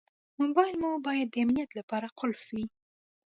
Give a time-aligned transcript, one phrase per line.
[0.41, 2.65] موبایل مو باید د امنیت لپاره قلف وي.